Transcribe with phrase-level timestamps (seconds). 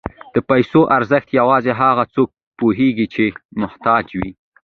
[0.33, 3.25] د پیسو ارزښت یوازې هغه څوک پوهېږي چې
[3.61, 4.31] محتاج وي.